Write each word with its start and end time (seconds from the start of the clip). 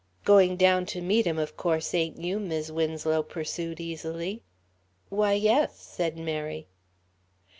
"Going 0.25 0.55
down 0.57 0.87
to 0.87 0.99
meet 1.01 1.27
him 1.27 1.37
of 1.37 1.55
course, 1.55 1.93
ain't 1.93 2.17
you," 2.19 2.39
Mis' 2.39 2.71
Winslow 2.71 3.21
pursued 3.21 3.79
easily. 3.79 4.41
"Why, 5.09 5.33
yes," 5.33 5.79
said 5.79 6.17
Mary. 6.17 6.65